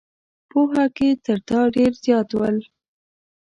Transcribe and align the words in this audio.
پوهه 0.49 0.85
کې 0.95 1.09
تر 1.25 1.37
تا 1.47 1.59
ډېر 1.75 1.91
زیات 2.03 2.29
ول. 2.35 2.57